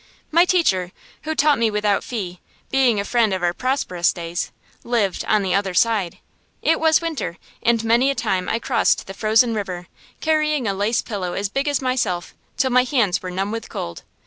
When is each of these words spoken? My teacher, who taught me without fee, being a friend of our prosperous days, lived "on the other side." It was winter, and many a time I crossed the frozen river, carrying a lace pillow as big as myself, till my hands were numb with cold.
My 0.31 0.45
teacher, 0.45 0.93
who 1.25 1.35
taught 1.35 1.59
me 1.59 1.69
without 1.69 2.03
fee, 2.03 2.39
being 2.71 2.99
a 2.99 3.05
friend 3.05 3.31
of 3.35 3.43
our 3.43 3.53
prosperous 3.53 4.11
days, 4.11 4.51
lived 4.83 5.23
"on 5.25 5.43
the 5.43 5.53
other 5.53 5.75
side." 5.75 6.17
It 6.63 6.79
was 6.79 7.01
winter, 7.03 7.37
and 7.61 7.83
many 7.83 8.09
a 8.09 8.15
time 8.15 8.49
I 8.49 8.57
crossed 8.57 9.05
the 9.05 9.13
frozen 9.13 9.53
river, 9.53 9.85
carrying 10.19 10.67
a 10.67 10.73
lace 10.73 11.03
pillow 11.03 11.33
as 11.33 11.49
big 11.49 11.67
as 11.67 11.83
myself, 11.83 12.33
till 12.57 12.71
my 12.71 12.83
hands 12.83 13.21
were 13.21 13.29
numb 13.29 13.51
with 13.51 13.69
cold. 13.69 14.01